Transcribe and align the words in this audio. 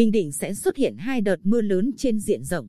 Bình 0.00 0.10
Định 0.10 0.32
sẽ 0.32 0.54
xuất 0.54 0.76
hiện 0.76 0.96
hai 0.96 1.20
đợt 1.20 1.36
mưa 1.44 1.60
lớn 1.60 1.90
trên 1.96 2.20
diện 2.20 2.44
rộng. 2.44 2.66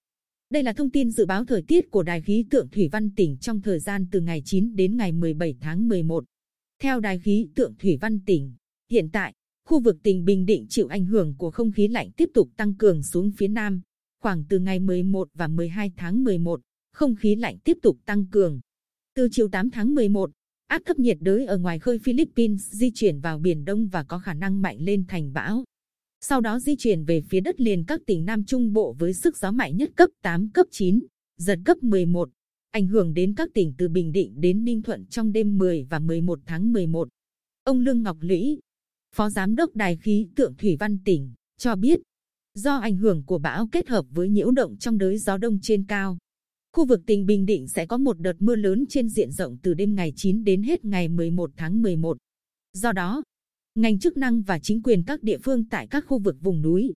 Đây 0.50 0.64
là 0.64 0.74
thông 0.74 0.90
tin 0.90 1.12
dự 1.12 1.26
báo 1.26 1.46
thời 1.46 1.62
tiết 1.62 1.92
của 1.92 2.04
Đài 2.04 2.22
khí 2.22 2.46
tượng 2.50 2.70
Thủy 2.70 2.90
văn 2.92 3.10
tỉnh 3.16 3.38
trong 3.38 3.62
thời 3.62 3.80
gian 3.80 4.08
từ 4.12 4.20
ngày 4.20 4.42
9 4.46 4.76
đến 4.76 4.98
ngày 4.98 5.12
17 5.12 5.56
tháng 5.60 5.88
11. 5.88 6.24
Theo 6.82 7.00
Đài 7.00 7.20
khí 7.20 7.48
tượng 7.56 7.76
Thủy 7.80 7.98
văn 8.02 8.20
tỉnh, 8.26 8.54
hiện 8.90 9.10
tại, 9.14 9.34
khu 9.66 9.80
vực 9.80 9.98
tỉnh 10.04 10.26
Bình 10.26 10.46
Định 10.46 10.66
chịu 10.70 10.88
ảnh 10.88 11.06
hưởng 11.06 11.36
của 11.38 11.52
không 11.52 11.72
khí 11.72 11.88
lạnh 11.88 12.12
tiếp 12.18 12.30
tục 12.34 12.50
tăng 12.58 12.76
cường 12.76 13.04
xuống 13.04 13.32
phía 13.38 13.48
Nam. 13.48 13.82
Khoảng 14.22 14.44
từ 14.50 14.60
ngày 14.60 14.80
11 14.80 15.30
và 15.34 15.48
12 15.48 15.92
tháng 15.98 16.24
11, 16.24 16.62
không 16.94 17.16
khí 17.16 17.36
lạnh 17.36 17.58
tiếp 17.64 17.78
tục 17.82 17.98
tăng 18.06 18.26
cường. 18.26 18.60
Từ 19.16 19.28
chiều 19.32 19.48
8 19.48 19.70
tháng 19.70 19.96
11, 19.96 20.32
áp 20.68 20.82
thấp 20.86 21.00
nhiệt 21.00 21.18
đới 21.22 21.46
ở 21.46 21.58
ngoài 21.58 21.80
khơi 21.80 22.00
Philippines 22.00 22.62
di 22.72 22.92
chuyển 22.96 23.20
vào 23.20 23.40
Biển 23.40 23.66
Đông 23.66 23.88
và 23.88 24.04
có 24.04 24.20
khả 24.20 24.34
năng 24.34 24.62
mạnh 24.62 24.78
lên 24.80 25.06
thành 25.08 25.34
bão. 25.34 25.64
Sau 26.26 26.42
đó 26.42 26.60
di 26.60 26.76
chuyển 26.76 27.06
về 27.06 27.22
phía 27.22 27.40
đất 27.40 27.62
liền 27.62 27.84
các 27.86 28.02
tỉnh 28.06 28.26
Nam 28.26 28.44
Trung 28.46 28.74
Bộ 28.74 28.96
với 29.00 29.14
sức 29.14 29.38
gió 29.38 29.52
mạnh 29.52 29.78
nhất 29.78 29.92
cấp 29.96 30.10
8, 30.22 30.50
cấp 30.50 30.68
9, 30.72 31.00
giật 31.38 31.60
cấp 31.66 31.78
11, 31.82 32.30
ảnh 32.72 32.88
hưởng 32.88 33.14
đến 33.14 33.36
các 33.36 33.50
tỉnh 33.54 33.74
từ 33.78 33.88
Bình 33.90 34.12
Định 34.12 34.42
đến 34.42 34.64
Ninh 34.64 34.82
Thuận 34.82 35.06
trong 35.06 35.32
đêm 35.32 35.58
10 35.58 35.88
và 35.90 36.00
11 36.00 36.40
tháng 36.46 36.74
11. 36.74 37.10
Ông 37.64 37.80
Lương 37.80 38.04
Ngọc 38.04 38.18
Lũy, 38.20 38.60
Phó 39.16 39.30
Giám 39.30 39.56
đốc 39.56 39.76
Đài 39.76 39.98
khí 39.98 40.28
tượng 40.36 40.56
Thủy 40.56 40.78
văn 40.80 40.98
tỉnh, 41.06 41.34
cho 41.58 41.76
biết, 41.76 42.00
do 42.56 42.78
ảnh 42.78 42.98
hưởng 42.98 43.24
của 43.26 43.38
bão 43.38 43.68
kết 43.68 43.88
hợp 43.90 44.06
với 44.10 44.30
nhiễu 44.30 44.52
động 44.52 44.78
trong 44.78 44.98
đới 44.98 45.18
gió 45.18 45.38
đông 45.38 45.60
trên 45.62 45.86
cao, 45.86 46.18
khu 46.74 46.86
vực 46.86 47.02
tỉnh 47.06 47.26
Bình 47.26 47.46
Định 47.46 47.68
sẽ 47.68 47.86
có 47.86 47.98
một 47.98 48.20
đợt 48.20 48.36
mưa 48.40 48.56
lớn 48.56 48.86
trên 48.90 49.10
diện 49.10 49.32
rộng 49.32 49.58
từ 49.64 49.74
đêm 49.74 49.96
ngày 49.96 50.14
9 50.16 50.44
đến 50.44 50.64
hết 50.64 50.86
ngày 50.86 51.08
11 51.08 51.52
tháng 51.58 51.82
11. 51.82 52.18
Do 52.74 52.92
đó, 52.92 53.24
ngành 53.76 54.00
chức 54.00 54.18
năng 54.18 54.42
và 54.42 54.60
chính 54.60 54.82
quyền 54.84 55.04
các 55.04 55.24
địa 55.24 55.38
phương 55.38 55.66
tại 55.70 55.88
các 55.88 56.06
khu 56.08 56.20
vực 56.20 56.36
vùng 56.42 56.62
núi, 56.62 56.94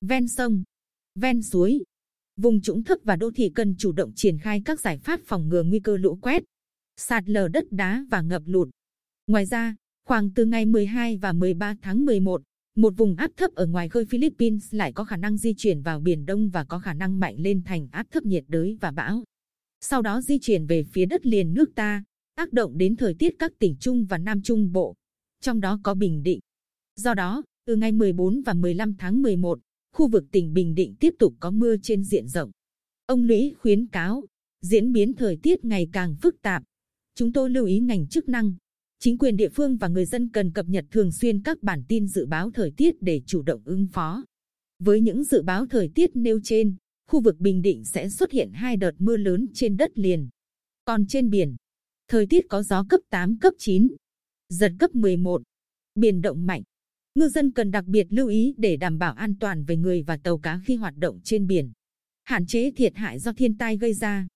ven 0.00 0.28
sông, 0.28 0.62
ven 1.14 1.42
suối, 1.42 1.80
vùng 2.36 2.60
trũng 2.60 2.84
thấp 2.84 2.98
và 3.04 3.16
đô 3.16 3.30
thị 3.30 3.50
cần 3.54 3.74
chủ 3.78 3.92
động 3.92 4.12
triển 4.16 4.38
khai 4.38 4.62
các 4.64 4.80
giải 4.80 4.98
pháp 4.98 5.20
phòng 5.24 5.48
ngừa 5.48 5.62
nguy 5.62 5.80
cơ 5.80 5.96
lũ 5.96 6.18
quét, 6.22 6.42
sạt 6.96 7.28
lở 7.28 7.48
đất 7.48 7.64
đá 7.70 8.04
và 8.10 8.22
ngập 8.22 8.42
lụt. 8.46 8.68
Ngoài 9.26 9.46
ra, 9.46 9.76
khoảng 10.06 10.30
từ 10.34 10.44
ngày 10.44 10.66
12 10.66 11.16
và 11.16 11.32
13 11.32 11.74
tháng 11.82 12.04
11, 12.04 12.42
một 12.76 12.94
vùng 12.96 13.16
áp 13.16 13.30
thấp 13.36 13.50
ở 13.54 13.66
ngoài 13.66 13.88
khơi 13.88 14.04
Philippines 14.04 14.74
lại 14.74 14.92
có 14.92 15.04
khả 15.04 15.16
năng 15.16 15.36
di 15.36 15.54
chuyển 15.56 15.82
vào 15.82 16.00
Biển 16.00 16.26
Đông 16.26 16.50
và 16.50 16.64
có 16.64 16.78
khả 16.78 16.94
năng 16.94 17.20
mạnh 17.20 17.34
lên 17.38 17.62
thành 17.64 17.88
áp 17.92 18.06
thấp 18.10 18.24
nhiệt 18.24 18.44
đới 18.48 18.76
và 18.80 18.90
bão. 18.90 19.24
Sau 19.80 20.02
đó 20.02 20.20
di 20.20 20.38
chuyển 20.38 20.66
về 20.66 20.82
phía 20.92 21.06
đất 21.06 21.26
liền 21.26 21.54
nước 21.54 21.74
ta, 21.74 22.04
tác 22.36 22.52
động 22.52 22.78
đến 22.78 22.96
thời 22.96 23.14
tiết 23.14 23.34
các 23.38 23.52
tỉnh 23.58 23.76
Trung 23.80 24.04
và 24.04 24.18
Nam 24.18 24.42
Trung 24.42 24.72
Bộ 24.72 24.94
trong 25.40 25.60
đó 25.60 25.80
có 25.82 25.94
Bình 25.94 26.22
Định. 26.22 26.40
Do 26.96 27.14
đó, 27.14 27.42
từ 27.66 27.76
ngày 27.76 27.92
14 27.92 28.42
và 28.42 28.54
15 28.54 28.94
tháng 28.98 29.22
11, 29.22 29.58
khu 29.92 30.08
vực 30.08 30.24
tỉnh 30.32 30.52
Bình 30.52 30.74
Định 30.74 30.94
tiếp 31.00 31.14
tục 31.18 31.34
có 31.40 31.50
mưa 31.50 31.76
trên 31.82 32.04
diện 32.04 32.28
rộng. 32.28 32.50
Ông 33.06 33.24
Lũy 33.24 33.54
khuyến 33.58 33.86
cáo, 33.86 34.24
diễn 34.62 34.92
biến 34.92 35.12
thời 35.12 35.38
tiết 35.42 35.64
ngày 35.64 35.88
càng 35.92 36.16
phức 36.22 36.42
tạp. 36.42 36.62
Chúng 37.14 37.32
tôi 37.32 37.50
lưu 37.50 37.66
ý 37.66 37.80
ngành 37.80 38.06
chức 38.08 38.28
năng, 38.28 38.54
chính 38.98 39.18
quyền 39.18 39.36
địa 39.36 39.48
phương 39.48 39.76
và 39.76 39.88
người 39.88 40.04
dân 40.04 40.28
cần 40.28 40.52
cập 40.52 40.66
nhật 40.68 40.84
thường 40.90 41.12
xuyên 41.12 41.42
các 41.42 41.62
bản 41.62 41.82
tin 41.88 42.08
dự 42.08 42.26
báo 42.26 42.50
thời 42.50 42.70
tiết 42.70 42.94
để 43.00 43.22
chủ 43.26 43.42
động 43.42 43.62
ứng 43.64 43.86
phó. 43.92 44.24
Với 44.78 45.00
những 45.00 45.24
dự 45.24 45.42
báo 45.42 45.66
thời 45.66 45.90
tiết 45.94 46.10
nêu 46.14 46.40
trên, 46.42 46.76
khu 47.08 47.20
vực 47.20 47.38
Bình 47.38 47.62
Định 47.62 47.84
sẽ 47.84 48.08
xuất 48.08 48.30
hiện 48.30 48.50
hai 48.52 48.76
đợt 48.76 48.92
mưa 48.98 49.16
lớn 49.16 49.46
trên 49.54 49.76
đất 49.76 49.98
liền. 49.98 50.28
Còn 50.84 51.06
trên 51.06 51.30
biển, 51.30 51.56
thời 52.08 52.26
tiết 52.26 52.46
có 52.48 52.62
gió 52.62 52.84
cấp 52.88 53.00
8, 53.10 53.38
cấp 53.38 53.54
9, 53.58 53.88
giật 54.48 54.72
cấp 54.78 54.94
11, 54.94 55.42
biển 55.94 56.22
động 56.22 56.46
mạnh. 56.46 56.62
Ngư 57.14 57.28
dân 57.28 57.52
cần 57.52 57.70
đặc 57.70 57.84
biệt 57.84 58.06
lưu 58.10 58.28
ý 58.28 58.54
để 58.58 58.76
đảm 58.76 58.98
bảo 58.98 59.12
an 59.12 59.34
toàn 59.40 59.64
về 59.64 59.76
người 59.76 60.02
và 60.02 60.16
tàu 60.16 60.38
cá 60.38 60.60
khi 60.64 60.76
hoạt 60.76 60.96
động 60.96 61.20
trên 61.24 61.46
biển. 61.46 61.72
Hạn 62.24 62.46
chế 62.46 62.70
thiệt 62.70 62.96
hại 62.96 63.18
do 63.18 63.32
thiên 63.32 63.58
tai 63.58 63.76
gây 63.76 63.94
ra. 63.94 64.26